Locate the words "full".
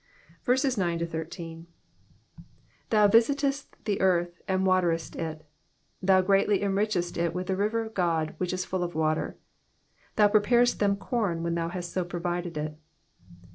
8.65-8.81